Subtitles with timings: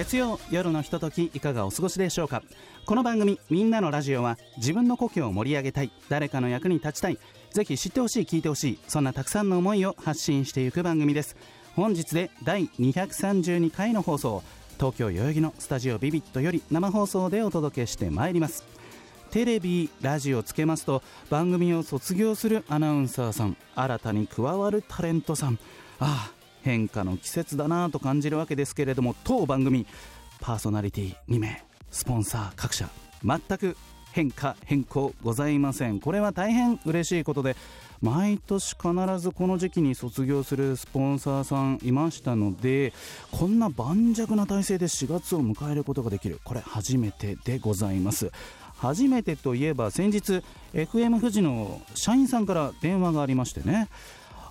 [0.00, 2.42] 月曜夜のひとときいかがお過ごしでしょうか？
[2.86, 7.18] この番組「みんなのラジオは」自分の故郷を盛り上げたい誰かの役に立ちたい
[7.50, 11.36] ぜひ知ってほしい聞いてほしいそんなたくさんの思いを発信していく番組です。
[11.76, 14.42] 本日で第232回の放送
[14.78, 18.64] 東京代々木のスタジオビビットより生放送でお届けしてまいります。
[19.32, 25.58] テレビ、ラジオつけますと番組を卒業するアナウンサーさん新たに加わるタレントさん。
[25.98, 29.86] ああ変化の季節だなと感じるわけですけれども当番組
[30.40, 32.88] パーソナリティ2名スポンサー各社
[33.24, 33.76] 全く
[34.12, 36.00] 変化変更ございません。
[36.00, 37.54] これは大変嬉しいことで
[38.02, 42.92] 毎年必ずこの時期に卒業するスポンサーさんいましたので
[43.30, 46.40] こんな盤石な体制で4月を迎えることができる。
[46.44, 48.32] これ初めてでございます。
[48.78, 53.88] 初めてといえば先日 FM 富士の社員さんから電話がありましてね。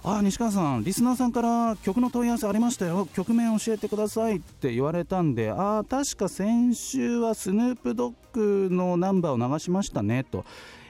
[0.02, 10.46] あ西川さん、リスナーさんから曲の問い合わせありましたよ、曲名教えてくださいって言われたんで、ああ確か先週はスヌープドッグのナンバーを流しましたねと、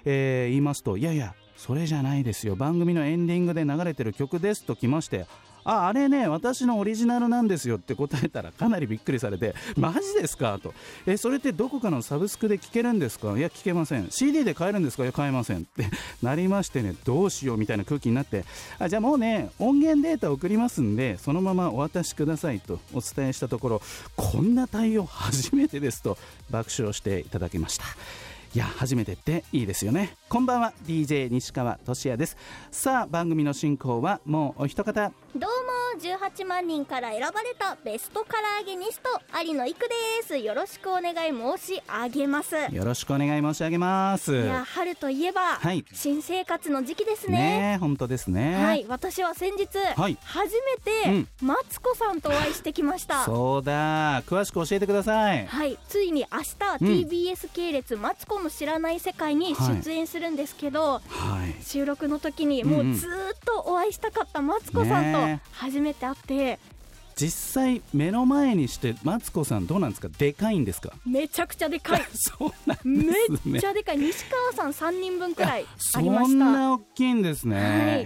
[0.06, 5.26] えー、言いますと、いやいや、それじゃないですよ、番組のエンディングで流れてる曲ですときまして、
[5.64, 10.58] ああれね私のオリジナルなんですよって答えたらかなりびっくりされてマジですか？
[10.62, 10.74] と。
[11.06, 13.38] えそれってどこかのサブスクで聴けるんですか？
[13.38, 14.08] いや聞けません。
[14.10, 15.04] CD で買えるんですか？
[15.04, 15.86] いや買えませんって
[16.24, 18.46] なりましてねどうしようみたいな空気になって
[18.80, 23.82] あじゃあもうね音源データ送りますんでそのままお渡しくださいとお伝えしたところ
[24.16, 26.18] こんな対応初めてですと
[26.50, 27.86] 爆笑していただきました。
[28.56, 30.16] いや初めてっていいですよね。
[30.30, 32.38] こんばんは DJ 西川俊也です。
[32.70, 35.12] さあ番組の進行はもうお一方。
[35.36, 39.10] どうも18万人から選ばれたベスト唐揚げニスト
[39.44, 39.96] 有野育で
[40.28, 40.38] す。
[40.38, 42.56] よろしくお願い申し上げます。
[42.56, 44.36] よろしくお願い申し上げます。
[44.36, 47.38] いや春といえば、はい、新生活の時期ですね。
[47.72, 48.64] ね本当ですね。
[48.64, 48.86] はい。
[48.88, 53.26] 私は先日、はい、初めて、マツコさんとお会いしてきました。
[53.26, 54.22] そうだ。
[54.24, 55.48] 詳しく教えてください。
[55.48, 55.80] はい。
[55.88, 56.46] ついに明日、
[57.08, 63.10] TBS 系列マツコの知らない世界に出演するんですけど、はい、収録の時にもうずっ
[63.46, 66.60] とお会いしたかったマツコさんと初めて会って
[67.16, 70.08] 実際目の前にしてマツコさんどうなんですか？
[70.08, 70.94] でかいんですか？
[71.06, 72.06] めちゃくちゃでかい。
[72.16, 73.98] そうなんです、ね、めっちゃでかい。
[73.98, 74.24] 西
[74.56, 75.66] 川さん3人分くらい
[75.96, 76.26] ありました。
[76.28, 77.58] そんな大きいんですね、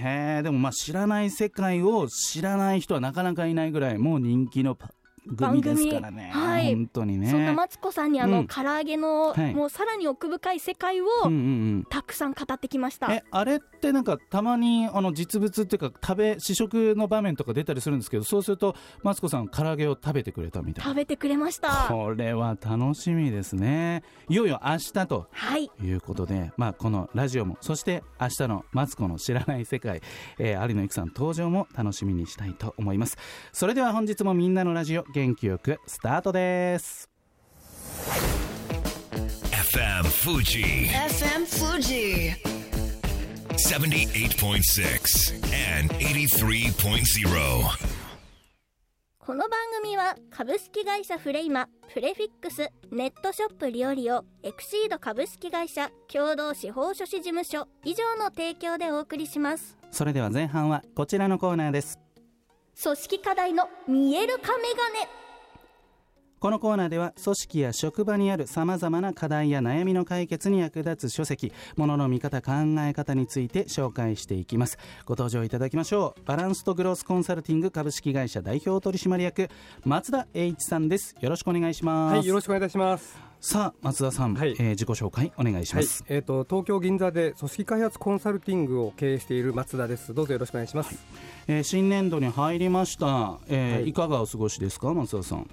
[0.01, 4.75] はい、へでもまあ知らない世界を知らない人はなかなかいないぐらいもう人気の
[5.37, 5.61] 組。
[5.61, 7.29] ですからね、はい、本当にね。
[7.29, 11.39] そんなマツコさんにあの、うん、唐揚げの、はい、もうさらに奥深い世界を、うんうんう
[11.79, 13.11] ん、たくさん語ってきました。
[13.13, 20.91] えあれってなんかたまにあの実物っていうか食べ試食の場面とか出たりするんですけどそうするとマツコさん唐揚げを食べてくれたみたいな。
[20.91, 21.87] 食べてくれました。
[21.89, 24.03] これは楽しみですね。
[24.29, 30.01] いよいよ明日と、はい、いうことで、まあ、このラジオもそして明日のマツコの知らない世界、
[30.39, 33.17] えー、有野由紀さん登場も楽しみにしたいと思います。
[33.51, 37.09] それでは本日もみんなのラジオ元気よくスタートです。
[39.51, 40.89] FM Fuji.
[40.89, 42.33] FM Fuji.
[43.53, 45.35] 78.6
[45.79, 47.93] and 83.0
[49.19, 59.77] この番組は株式会社フレイマプレフィックスネットショップリオリオエクシード株式会社共同司法書士事務所以上の提供でお送りします。
[59.91, 61.99] それでは前半はこちらのコーナーです
[62.81, 65.09] 組織課題の見える化メガネ。
[66.39, 74.77] このコーナーでは組織や職場にあるさまざまな課題や悩みの解決に役立つ書籍ものの見方考え方について紹介していきます。
[75.05, 76.25] ご登場いただきましょう。
[76.25, 79.49] バランスとグロースコンサルティング株式会社代表取締役
[79.85, 81.15] 松田栄一さんです。
[81.21, 82.15] よろしくお願いします。
[82.17, 90.13] はいよろしくお願いいたしますさあ松田さん、はい、えー、自己紹介お願いします、はい、えっ、ー、と東京銀座で組織開発コンサルティングを経営している松田です。
[90.13, 90.97] どうぞよろしくお願いします、はい、
[91.49, 95.49] えー、新年度に入りました、えー、はい、いかがお過ごしですか松田さん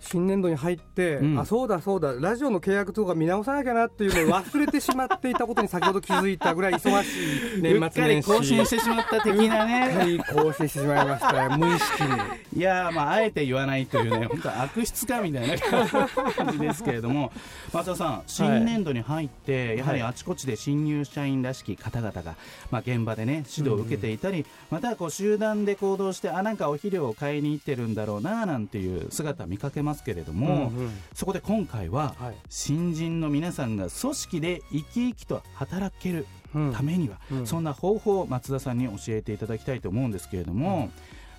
[0.00, 8.28] 新年度に入って、うん、あそうだそうだラジオの契約とか見直さなきゃなっていうのを忘れてしまっていたことに先ほど気づいたぐらい忙しい年末年始。
[8.28, 9.96] 更新してしまった的なね。
[9.96, 11.56] はい更新してしまいました。
[11.56, 12.60] 無意識に。
[12.60, 17.32] いやまああえて言わないというね 本当悪質かみたいな感じですけれども。
[17.72, 22.36] 松田さん新年度に入って、はい、やはりあちこちで新入社員らしき方々が、
[22.70, 36.26] まあ、現場でね指導を受けていたり、うん、またこう集団で行動してあなんかお肥料を買いに行ってるんだろうななんていう姿見かけますけれども、うんうん、そこで今回は、はい、新人の皆さんが組織で生き生きと働ける
[36.74, 37.38] ためには、うん。
[37.40, 40.90] うん、そんな方法を松田さんに教えていただきたいと思うんですけれども、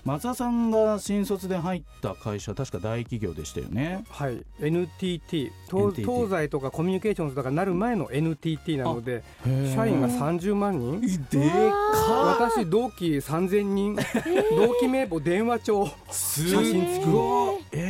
[0.06, 4.06] 松田さんが新卒で入った会社確か大企業でしたよね。
[4.10, 4.44] はい。
[4.60, 11.02] NTT 東 NTT 東西とかコミュニケーションズとかなる前の NTT なので社員が30万人。
[11.30, 13.96] でか私同期3000人。
[14.56, 17.08] 同期名簿電話帳写真付き。
[17.72, 17.89] えー、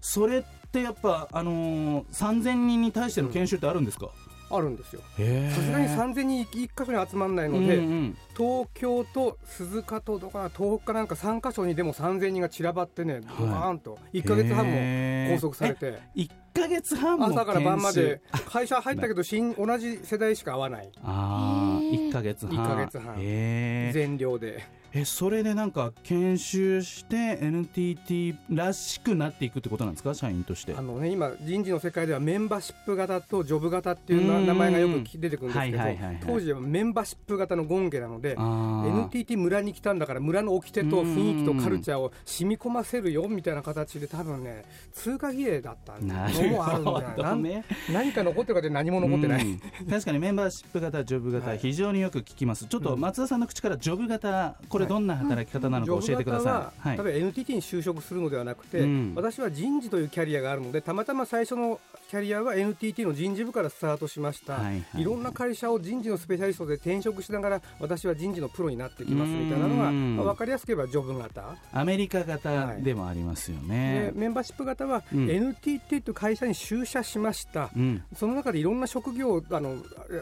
[0.00, 4.06] それってやっぱ、あのー、3000人に対しての研修ってあるんですか、
[4.50, 4.56] うん。
[4.56, 5.00] あるんですよ。
[5.00, 15.98] さすがに3000人一箇所に集まらないので、うんうん、東京と鈴鹿とどか東北かなんか3箇所にでも3000人が散らばってねドカーンと1か月半も拘束されて。
[16.16, 20.90] 1か月半も朝から晩まで会社入ったけど 新同じ世代しか会わない。
[21.02, 22.56] ああ1か月半。
[22.56, 23.16] 1か月半。
[23.16, 30.14] 全寮でえそれでなんか研修して NTT らしくなっていくってことなんですか？
[30.14, 30.74] 社員として。
[30.76, 35.84] あの、ね、今人事の世界ではメンバーシップ型とジョブ型っていう名前がよく出てくるんですけど
[36.26, 46.06] 当時はメンバーシップ型の権下なので NTT 村に来たんだから村の掟と雰囲気とカルチャーを染み込ませるよみたいな形で多分ね通過儀礼だったの
[46.50, 47.38] もあるんじゃない。
[47.38, 49.46] ね、何か残ってるかで何も残ってない、
[49.88, 52.66] 確かにメンバーシップ型ジョブ型、非常によく聞きます。
[52.66, 61.80] ちょっと松田さんの口からジョブ型これどんな働き方なのか教えてください、はい、例えば NTT に就職するのではなくて、うん、私は人事というキャリアがあるのでたまたま最初の
[62.10, 65.04] キャリアは NTT の人事部からスタートしました、はいはい、い。
[65.04, 71.56] ろんな会社を人事のスペシャリストで転職しながら私は人事のプロになってきますみたいなのが、まあ、分かりやすく言えばジョブ型。
[71.72, 79.76] アメリカ型でもありますよね、はい、メンバーシップ型は、うん、NTT という会社に就社しました、うん、その中でいろんな職業あの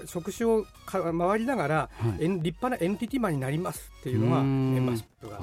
[0.04, 5.42] 職種をか回りながら、はい、立派な NTT マンになりますっていうのがメンバーシップ型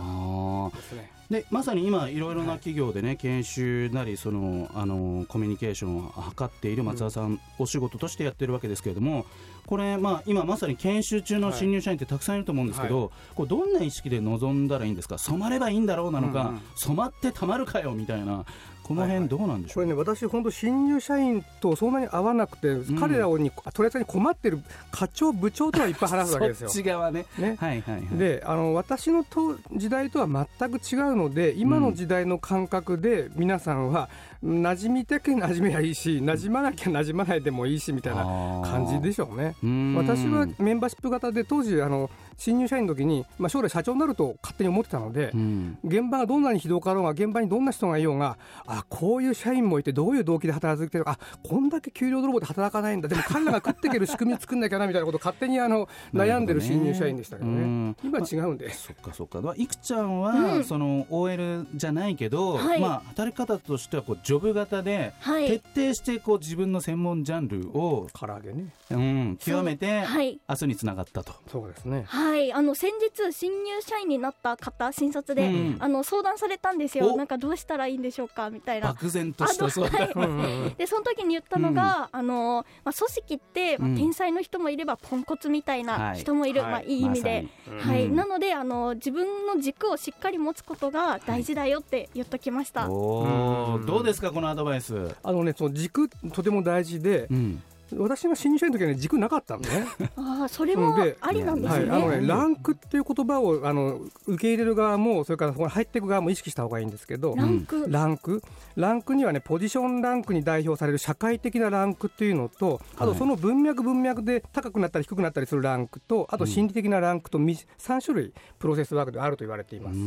[1.29, 2.19] でまさに今い。
[2.19, 9.25] ろいろな企業でね、はい、研修なりそのあのコミュニケーションを図っている松田さん、うん、お仕事としてやってるわけですけれども
[9.65, 15.17] これ、まあ、今まさに研修中の新入社員ってたくさんいると思うんですけど、はい、これどんな意識で臨んだらいいんですか？
[15.17, 18.45] 染まればいいんだろうなのか、うんうん、染まってたまるかよみたいな
[18.87, 24.59] この辺どうなんでしょう、はいはい、これね私本当新入社員とそんなに合わなくて、うん、彼らに取り扱いに困ってる
[24.91, 26.69] 課長部長とはいっぱい話すわけですよ。
[26.69, 27.25] そっち側ね。
[27.39, 27.55] ね。
[27.59, 34.07] はいはい、はい、であの私のと時代とは全く違うので今の時代の感覚で皆さんは
[34.43, 38.23] 馴染みたけ馴染めばいいし馴染まなきゃ馴染まないでもいいしみたいな
[38.63, 39.55] 感じでしょうね。
[39.95, 48.37] 私はメンバーシップ型で当時あの新入社員の時に、まあ、将来社長になると勝手に思ってたので、うん、現場がどんなにひどかろうが現場にどんな人がいようが
[48.79, 51.11] あこういう社員もいてどういう動機で働いてるか。
[51.11, 53.07] あこんだけ給料泥棒で働かないんだ。
[53.07, 58.69] でも彼らが食っていける仕組み作んなきゃなみたいなことを勝手にあの 悩んでる新入社員でしたけどね、今違うんで。
[58.71, 71.33] そっかそっか、まあ、いくちゃんは、うん、その OL じゃないけど、はい、まあ、働き方としてはこうジョブ型で、はい、徹底してこう自分の専門ジャンルを唐揚げね、うん、極めて、はい、明日につながったと。
[71.51, 72.03] そうですね。
[72.07, 72.53] はい。
[72.53, 77.15] あの先日新入社員になった方新卒で、うん、あの相談されたんですよ。
[77.15, 78.89] なんかどうしたらいいんでしょうかみたいな。
[78.89, 95.15] 漠然とした相談、はい、でその時に言ったのが、うん、あのまあ、組織って、まあ、天才の人もいればポンコツみたいな人もいる、はい、まあ、いい意味で、ま、はい、なのであの自分の軸をしっかり持つことが大事だよって言っときました、おどうですかこのアドバイス？
[95.23, 97.63] あのねその軸とても大事で、うん
[97.93, 99.85] 私が新入社員の時はね軸なかったのね。
[100.15, 101.89] ああそれもありなんですね。
[101.89, 107.35] はい、あのねランクっていう言葉をあの受け入れる側もそれからそこに入っていく側も意識した方がいいんですけど。
[107.35, 107.85] ランク。
[107.87, 108.41] ランク。
[108.75, 119.97] ランクにはねポジションランクに代表される社会的なランクっていうのと、あとその文脈文脈で高くなったり低くなったりするランクと、あと心理的なランクと3種類プロセスワークであると言われています。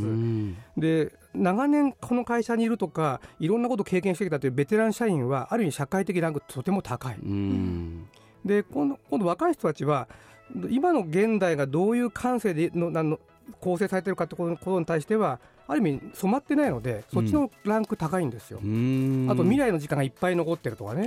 [0.77, 7.17] で長年この会社にいるとかいろんなことを経験してきたというベテラン社員はある意味社会的ランクとても高い。
[8.45, 10.09] で今度今度若い人たちは
[10.71, 13.21] 今の現代がどういう感性でのの
[13.61, 21.03] 構成されているかということに対してはある意味染まってないのでそっちのランク高いんですよ、うん、あと未来の時間がいっぱい残ってるとかね。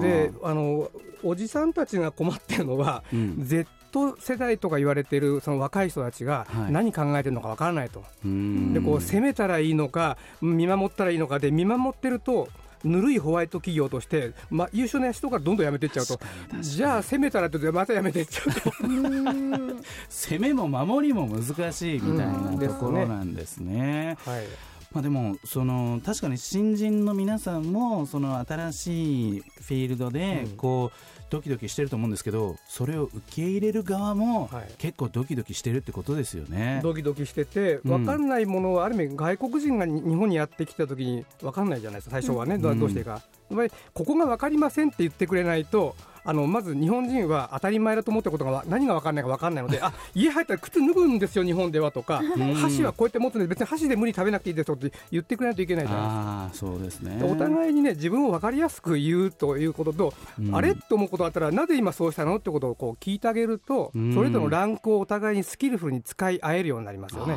[0.00, 0.90] であの
[1.22, 3.46] おじさんたちが困ってるのは、うん、
[3.90, 12.48] Z 世代とか言われているその若い人たちが何考えてるのかわからないと、はい、でこう攻めたらいいのか見守ったらいいのかで見守ってると
[12.84, 16.18] ぬるいホワイト企業として、まあ、優秀な人からどんどん辞めていっちゃうと。
[16.60, 18.72] じゃあ攻めたらってまた辞めていっちゃうと。
[20.08, 24.16] 攻めも守りも難しいみたいなところなんですね。
[24.24, 24.46] はい。
[24.92, 36.80] まあ、でもその確かに新人の皆さんもその新しいフィールドでこう、ドキドキしてると思うんですけどそれを受け入れる側もはい結構ドキドキしてるってことですよね。
[36.82, 43.12] ドキドキしてて、うん分かんないものはある意味、外国人がに日本にやってきたときに分かんないじゃないですか、最初はね、どうどうしていいか。
[43.12, 43.22] やっ
[43.56, 56.66] ぱりここが分かりませんって言ってくれないと、あのまず日本人は当たり前だと思ったことがわ何が分かんないか分かんないので、 あ家入ったら靴脱ぐんですよ、日本ではとか、ん箸はこうやって持つんで、別に箸で無理に食べなくていいですとって言ってくれないといけないじゃないですか。
[56.68, 57.22] そうですね。
[57.24, 62.36] お互いにね自分を分かりやすく言うということと、うんあれと思うことがあったらなぜ今そうしたの？
[62.36, 67.36] ってことをこう聞いてあげると、うんそれぞれのランクをお互いにスキルフルに使い合えるようになりますよね。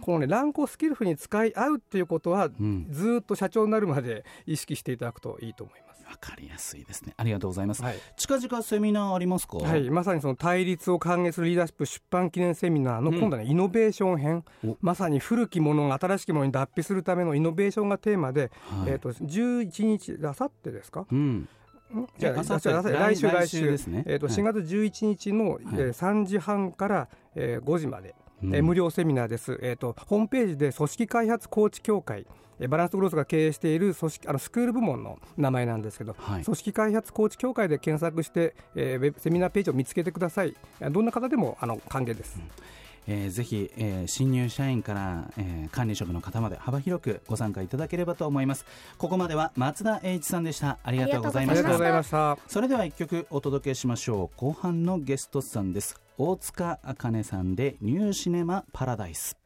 [0.00, 5.91] このねランクをスキルフルに使い合うっていうことは、うんずーっと社長になるまで意識していただくといいと思います。
[6.12, 7.14] わかりやすいですね。
[7.16, 7.82] ありがとうございます。
[7.82, 7.94] はい。
[8.16, 9.56] 近々セミナーありますか？
[9.56, 13.18] はい、まさにその対立を歓迎するリーダーシップ出版記念セミナーのうん。
[13.18, 14.44] 今度は、ねイノベーション編。
[14.64, 14.76] お。
[14.82, 18.90] まさに古きものが新しきものに脱皮するためのイノベーションがテーマで、はい。
[18.90, 21.06] えー、と11日あさってですか？
[21.10, 21.48] うん。
[22.18, 23.58] じゃあ、来週、来来週。
[23.58, 24.04] 週ですね。
[24.06, 24.34] えーとはい。
[24.34, 29.94] 4月11日の、えー3時半から、えー5時まで、うんえー無料セミナーです、えーと。
[30.06, 32.26] ホームページで組織開発コーチ協会、
[32.58, 40.56] えーバランスグロースが経営している組織あのスクール部門の名前なんですけど、はい組織開発コーチ協会で検索して、えーセミナーページを見つけてください。
[40.80, 42.40] えーどんな方でもあの歓迎です。
[43.06, 48.66] えーぜひ、えー新入社員から、えー管理職の方まで幅広くご参加いただければと思います。
[48.98, 50.78] ここまでは松田栄一さんでした。
[50.82, 51.60] ありがとうございました。
[51.60, 52.38] ありがとうございました。
[52.46, 54.38] それでは一曲お届けしましょう。
[54.38, 56.00] 後半のゲストさんです。
[56.18, 59.36] 大塚茜さんでニューシネマパラダイス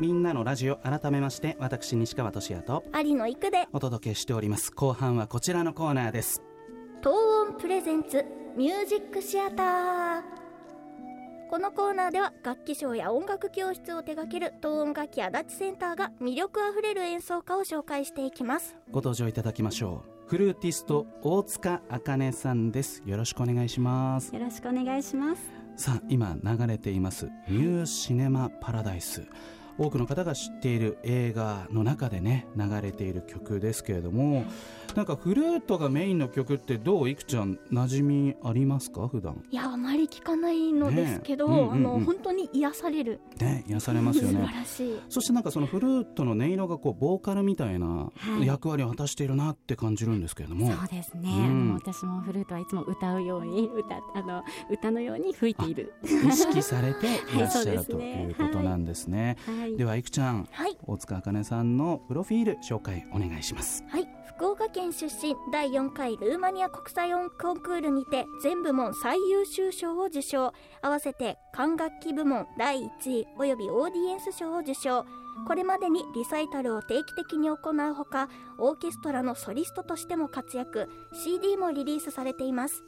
[0.00, 3.68] みんなのラジオ改めまして私西川俊也と有野育で。
[3.70, 4.72] お届けしております。
[4.72, 6.42] 後半はこちらのコーナーです。
[7.00, 7.12] 東
[7.50, 8.24] 音プレゼンツ
[8.56, 10.22] ミュージックシアター。
[11.50, 18.76] このコーナーでは楽器賞や音楽教室を手掛ける東音楽器足立センターが魅力あふれる演奏家を紹介していきます。
[18.90, 20.30] ご登場いただきましょう。
[20.30, 23.02] フルーティスト大塚茜さんです。
[23.04, 24.34] よろしくお願いします。
[24.34, 25.42] よろしくお願いします。
[25.76, 27.26] さあ今流れています。
[27.48, 29.26] ニューシネマパラダイス
[29.80, 34.44] 多くの方が知っている映画の中でね流れている曲ですけれども
[34.94, 39.06] なんかフルートがメインの曲ってどういくちゃん馴染みありますか？
[39.08, 39.42] 普段。
[39.50, 41.54] いやあまり聞かないのですけど、ね。
[41.54, 41.72] えうんうんうん。
[41.72, 43.20] あの本当に癒される。
[43.40, 45.00] ね癒されますよ 素晴ねらしい。
[45.08, 48.10] そしてなんかそのフルートの音色がこうボーカルみたいなは
[48.42, 48.46] い。
[48.46, 51.74] 役割を果たしているなって感じるんですけれども、そうですね、うん。
[51.74, 55.94] 私もフルートはいつも歌うように歌あの歌のように吹いている。
[56.02, 57.06] 意識されて
[57.36, 59.36] いらっしゃはいということなんですね。
[59.46, 60.48] はい、ではいくちゃん。
[60.50, 60.76] はい。
[60.86, 63.84] 大塚茜さんのプロフィール紹介お願いします。
[63.88, 64.08] はい。
[64.36, 70.52] 福岡県出身第4回ルーマニア国際音コンクールにて全部門最優秀賞を受賞。
[70.82, 75.04] 合わせて管楽器部門第1位およびオーディエンス賞を受賞。
[75.46, 80.88] これまでにリサイタルを定期的に行うほかオーケストラのソリストとしても活躍。
[81.12, 82.82] CD もリリースされています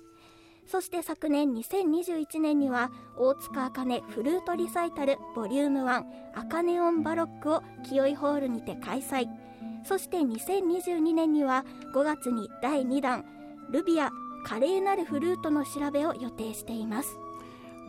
[0.66, 6.04] そして昨年2021年には大塚茜フルートリサイタルボリューム1
[6.34, 9.28] 茜オンバロックを清井ホールにて開催。
[9.84, 11.64] そして2022年には
[11.94, 13.24] 5月に第2弾
[13.70, 14.10] ルビア
[14.44, 17.16] 華麗なるフルートの調べを予定しています。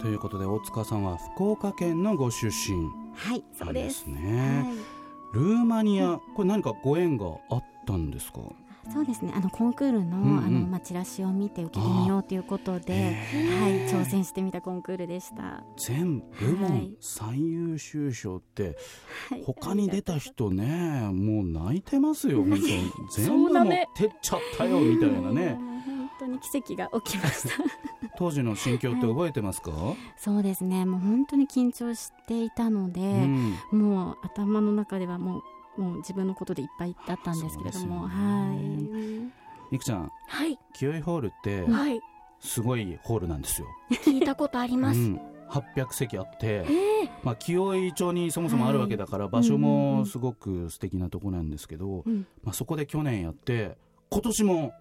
[0.02, 2.90] ということで大塚さんは福岡県のご出身。
[3.16, 4.78] はいそうですね、はい。
[5.34, 8.40] ルーマニアこれ何かご縁があったんですか？
[8.92, 9.32] そうですね。
[9.36, 10.46] あのコンクールの,、うんうん。
[10.46, 16.98] あのまあ、チラシを見て受けてみようということで、はい、挑戦してみたコンクールでした、全部は門い。
[17.00, 18.76] 最優秀賞って
[19.30, 22.44] はい、他に出た人ねもう泣いてますよ。
[22.44, 22.92] 本当に。
[23.12, 23.64] 全部持っ
[23.96, 25.58] てっちゃったよみたいなね。
[25.86, 27.64] 本当に奇跡が起きました。
[28.18, 29.72] 当時の心境って覚えてますか、
[30.18, 30.86] そうですね。
[30.86, 33.56] もう本当に緊張していたので、うん。
[33.72, 35.44] もう頭の中ではもう
[35.78, 39.30] もう自分のことでいっぱいだったんですけれども、そうですよはね
[39.72, 39.76] い。
[39.76, 40.60] いくちゃんはい。
[40.74, 42.00] 清井ホールってはい。
[42.40, 43.68] すごいホールなんですよ、
[44.04, 46.66] 聞いたことあります、うん、800席あってえー。
[47.24, 52.28] まあ、清井町にそもそもあるわけだから、場所もすごく素敵なとこなんですけど、うん。
[52.44, 53.78] まあ、そこで去年やって
[54.10, 54.74] 今年も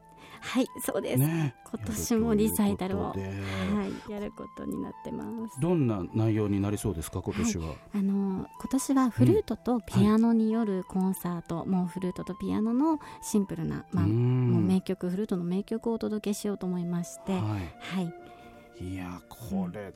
[0.43, 1.55] はいそうです、ね。
[1.71, 5.61] 今年もリサイタルをはい、やることになってます。
[5.61, 17.59] どんな内容になりそうですか今年は、あの今年はフルートとピアノによるコンサート、もうフルートとピアノのシンプルな、まあ、うもんう名曲フルートの名曲をお届けしようと思いまして、は、は
[18.01, 18.85] い。
[18.85, 19.95] い、いやこれ、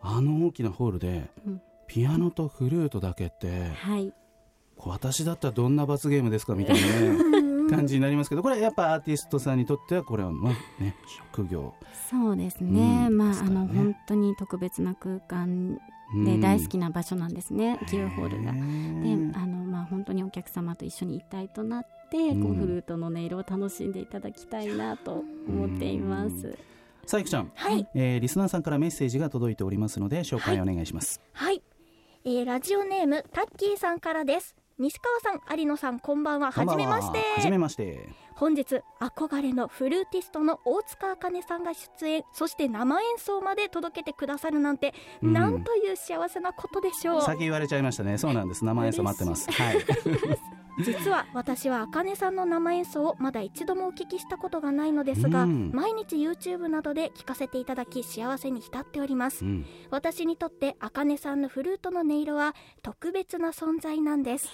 [0.00, 1.62] あの大きなホールでうん。
[1.88, 4.12] ピアノとフルートだけってはい、
[4.76, 10.94] 私だったらどんな罰ゲームですかみたいな、ね、 感じになりますけどこれやっぱアーティストさんにとってはこれはまあね
[11.32, 11.74] 職業。
[12.10, 13.16] そうですね、うん。
[13.16, 13.38] まあね。
[13.40, 15.78] あの本当に特別な空間
[16.24, 18.52] で大好きな場所なんですね、キューホールが。
[18.52, 22.42] であのまあ本当にお客様と一緒に一体となって、うん。
[22.42, 26.56] こうフルートの音色を楽しんでいただきたいなと思っています。
[27.06, 27.88] さあいくちゃん、はい。
[27.94, 31.62] えーリスナーさんからメッセージが届いておりますので紹介お願いします、はい、
[32.24, 36.52] えーラジオネームタッキーさんからです西川さん有野さんこんばんは。
[36.52, 36.64] は。
[36.64, 37.18] じめまして。
[37.18, 38.08] はじめまして。
[38.34, 42.22] 本日憧れのフルーティストの大塚茜さんが出演。
[42.32, 45.32] そして生演奏まで届けてくださるなんて、うん。
[45.32, 47.22] なんという幸せなことでしょう。
[47.22, 48.18] 先言われちゃいましたね。
[48.18, 48.64] そうなんです。
[48.64, 49.50] 生演奏待ってます。
[49.50, 49.78] はい
[50.78, 55.70] 実は私は茜さんの生演奏をまだ一度もお聞きしたことがないのですが、うん。
[55.72, 59.44] 毎日 YouTube などで聴かせていただき幸せに浸っております。
[59.44, 59.66] うん。
[59.90, 64.48] 私にとって茜さんのフルートの音色は特別な存在なんです。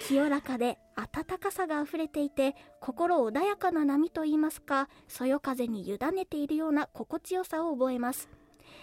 [0.00, 8.28] 清らかで温かさがあふれていて心穏やかな波といいますかそよ風に委ねているような心地よさを覚えます。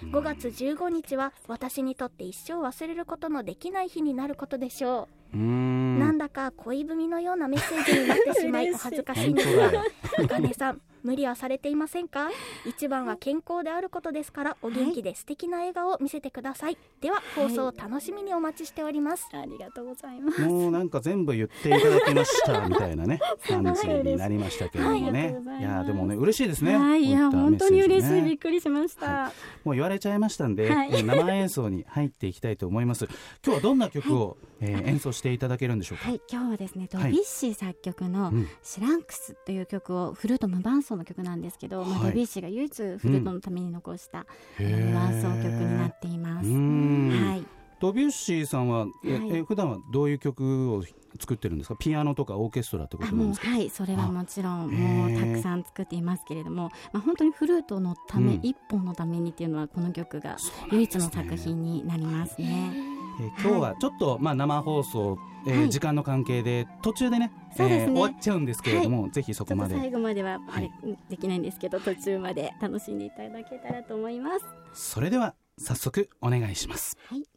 [0.01, 9.91] 5月15日は私にとって一生忘れることのできない日になることでしょうなんだか恋文のようなメッセージになってしまい お恥ずかしいんですが本当だよ
[10.25, 12.29] あかねさん無理はされていませんか？
[12.65, 20.41] 一番は健康であることですからお元気で素敵な笑顔を見せてください、では放送を楽しみにお待ちしております、ありがとうございます。
[20.41, 25.29] もうなんか全部言っていただきました みたいなね感じになりましたけれどもね。
[25.29, 26.75] とうございいやでもね嬉しいですね。
[26.75, 29.05] はい、いや本当に嬉しい、びっくりしました。
[29.07, 29.31] は
[29.63, 33.05] もう言われちゃいましたんで、生演奏に入っていきたいと思います。
[33.45, 37.11] 今日はどんな曲を、えー演奏していただけるんでしょうか、はい、今日はですね、ドはい。
[37.11, 42.09] ビュッシー作曲のうんシランクスという曲をフルート無伴奏の曲なんですけど、まあはい。
[42.09, 44.25] ドビュッシーが唯一フルートのために残した、
[44.57, 46.49] 伴奏曲になっていまうす。
[46.49, 47.09] ん。
[47.09, 47.45] はい、
[47.79, 49.37] ドビュッシーさんは、えはい。
[49.37, 50.83] え普段はどういう曲を
[51.19, 51.75] 作ってるんですか？
[51.79, 53.47] ピアノとかオーケストラってこあとなんですか？
[53.47, 58.39] はい、それはもちろんあもうたくさん作っていますけれども、まあ本当にフルートのため、うん。
[58.43, 60.37] 一本のためにっていうのはこの曲が
[60.71, 62.96] 唯一の作品になりますね。
[63.19, 65.69] えー今日はちょっと、まあ、生放送、えーはい。
[65.69, 67.91] 時間の関係で途中でねそうですね。
[67.91, 69.73] えー終わっちゃうんですけれども、ぜひそこまで。
[69.75, 70.69] と最後まではあはれ、
[71.09, 74.31] できないんですけど途中まで楽しんでいただけたらと思いま
[74.73, 74.91] す。
[74.93, 76.97] それでは早速お願いします。
[77.07, 77.23] はい。「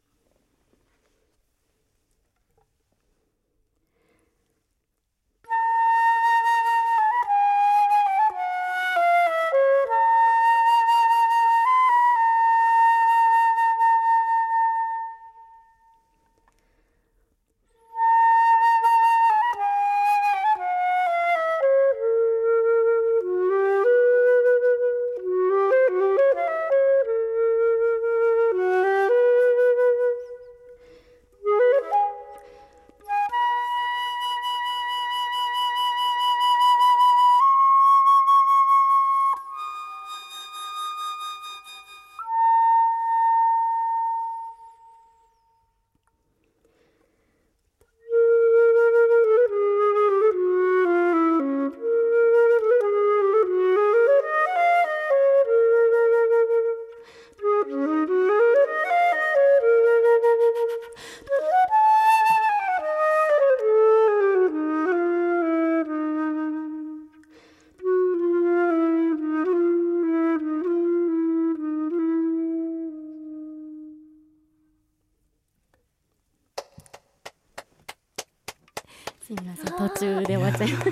[79.61, 80.87] すみません途中で終わっちゃいまし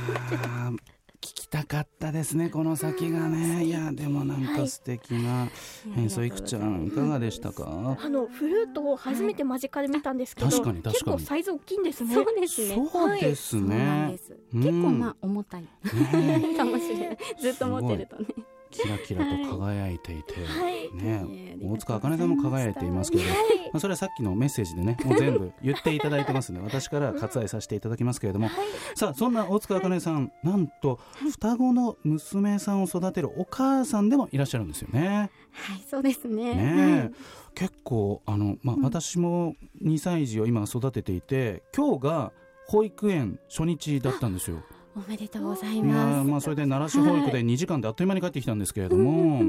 [1.22, 3.66] 聞きたかったですねこの先がね。
[3.66, 5.50] いやでもなんか素敵な
[5.98, 7.98] 演奏いくちゃんいかがでしたか？
[8.00, 10.94] あのフルートを初めて間近で見たんですけど、確かに確かに。
[10.94, 12.14] 結構サイズ大きいんですね。
[12.14, 12.90] そうですね。
[12.90, 14.08] そうですね。
[14.12, 14.38] です。
[14.54, 14.62] うん。
[14.62, 15.62] 結構まあ重たい。
[15.64, 15.70] ね。
[16.56, 17.18] かもしれない。
[17.42, 18.26] ずっと持ってるとね
[18.72, 20.80] キラキラと輝いていて、はい。
[20.94, 23.36] ね大塚茜さんも輝いていますけれど、ま
[23.76, 28.50] あ、それはさっきのメッセージでね もう全部言っていただいてますので私からは割愛させていただきますけれども、
[28.96, 31.00] さあそんな大塚茜さんなんと
[31.32, 35.32] 双子の娘さんを育てるお母さんでもいらっしゃるんですよね。
[35.52, 36.56] はいそうですね。
[36.56, 37.12] ねえ、
[37.56, 42.32] 結構あの、まあ、私も2歳児を今育てていて今日が
[42.68, 44.64] 保育園初日だったんですよ。
[45.08, 46.28] おめでとうございます。
[46.28, 49.42] ーまあそれで奈良市保育で2時間であっという間に帰ってきたんですけれども、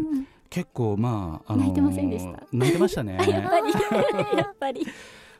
[0.49, 2.43] 結構まあ、あのー泣いてませんでした？
[2.53, 3.15] 泣いてましたね。
[3.17, 4.37] やっぱり。
[4.39, 4.87] やっぱり。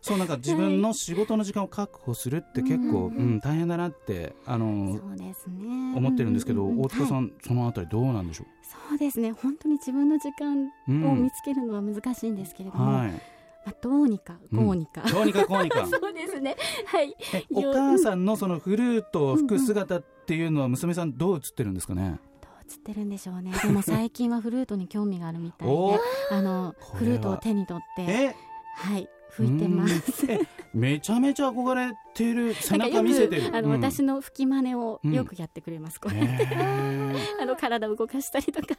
[0.03, 5.95] そうなんか自分の仕事の時間を確保するって結構、うん大変だなって、あのーそうですね。
[5.97, 7.33] 思ってるんですけど、うう大塚さん、はい。
[7.47, 8.45] そのあたりどうなんでしょ
[8.89, 9.33] そうですね。
[9.33, 13.13] 本当に自分の時間う、を見つけるのは難しいんですけれども、はい
[13.65, 15.87] まあ、どうにかこうにか、どうにかこうにか。
[15.89, 16.57] そうですね。
[16.87, 17.15] はい。
[17.35, 23.53] えお母さんのそのフルートを吹く姿っていうのは娘さんどう映ってるんですかね、どう映ってるんでしょうね。
[23.63, 25.99] でも最近はフルートに興味があるみたいおで
[26.31, 28.37] あのフルートを手に取ってえ
[28.75, 28.99] は。
[28.99, 30.27] い吹いてます。
[30.75, 33.57] めちゃめちゃ憧れてる背中見せてる。
[33.57, 33.81] あの、うん。
[33.81, 37.17] 私の吹き真似をよくやってくれます、これへー。
[37.41, 38.77] あの体を動かしたりとか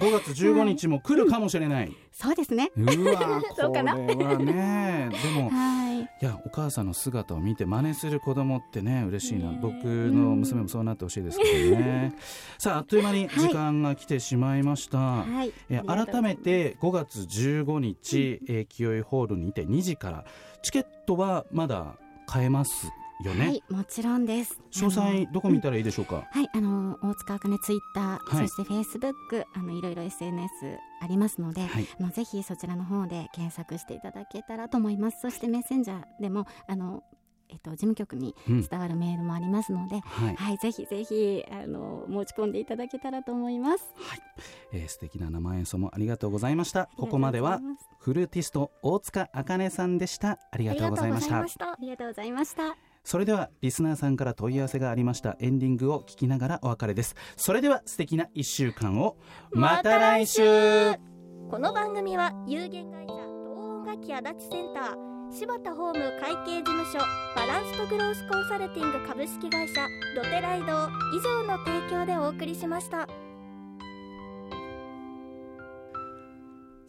[0.00, 2.70] 5月15日も来るかもしれない、そうですね。
[2.76, 3.94] うわこれ そうかな。
[3.94, 6.00] はねでも はい。
[6.00, 12.14] いやお母さんの姿を見て真似する子供ってね嬉しいな、僕の娘もそうなってほしいですけどね。
[12.58, 15.52] さああっという間に時間が来てしまいました、はい。
[15.68, 20.24] え改めて5月15日、えー清井ホールにて2時から
[20.62, 22.90] チケットはまだ買えます
[23.28, 24.58] よね、はいもちろんです。
[24.72, 28.48] 詳細どこ見たらいいでしょうか、はい、あの大塚あかねツイッター、はい。
[28.48, 31.86] そしてフェイスブックあのいろいろ SNS ありますので、はい。
[31.98, 35.20] あのぜひそちらの方で検索していただけたらと思います。
[35.20, 37.02] そしてメッセンジャーでもあの、
[37.48, 38.60] えっと、事務局にうん。
[38.66, 40.36] 伝わるメールもありますので、はい。
[40.36, 43.84] はい、ぜひぜひあの持ち込んでいただけたらと思います。
[44.72, 46.88] えー素敵な生演奏もありがとうございました。
[46.96, 47.60] ここまでは
[47.98, 50.38] フルーティスト大塚あかねさんでした。
[50.50, 51.38] ありがとうございました。
[51.38, 55.36] ありがとうございましたそれではリスナーさんから問い合わせがありました。
[55.40, 57.16] エンディングを聞きながらお別れです。
[57.36, 59.16] それでは素敵な1週間を。
[59.52, 60.42] また来週。
[61.50, 63.26] この番組は有限会社東
[63.58, 66.98] 音楽器足立センター柴田ホーム会計事務所
[67.34, 69.80] バランスとグロースコンサルティング株式会社
[70.16, 70.66] ロテライド以
[71.22, 73.08] 上の提供でお送りしました。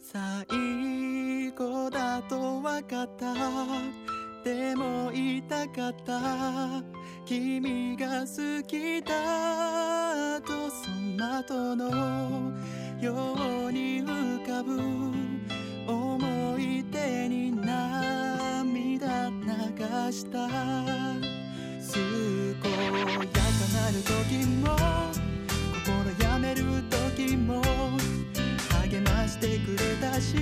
[0.00, 3.34] 最後だと分かった
[4.44, 6.82] でも言いたかった。
[7.24, 12.52] 君が好きだとその後の
[13.00, 13.34] よ
[13.68, 14.80] うに浮かぶ。
[15.86, 20.48] 思い出に涙流した。
[21.92, 22.00] 健
[22.72, 22.78] や
[23.30, 23.38] か
[23.74, 24.10] なる時
[24.46, 24.76] も
[25.84, 25.86] 心
[26.26, 27.62] やめる時も
[28.80, 30.38] 励ましてくれたしい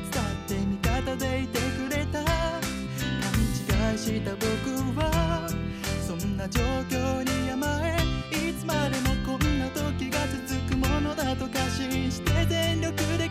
[0.00, 1.83] つだって味方でいてくれた。
[3.94, 4.44] 愛した僕
[4.98, 5.48] は
[6.04, 7.96] そんな状況に甘え
[8.50, 13.28] いつまでもこんな時が続くものだと過信して全力で